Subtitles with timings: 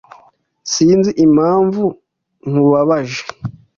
[0.73, 1.83] Sinzi impamvu
[2.49, 3.21] nkubabaje.